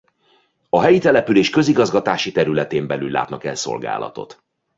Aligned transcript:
A 0.69 0.81
helyi 0.81 0.99
település 0.99 1.49
közigazgatási 1.49 2.31
területén 2.31 2.87
belül 2.87 3.11
látnak 3.11 3.43
el 3.43 3.55
szolgálatot. 3.55 4.43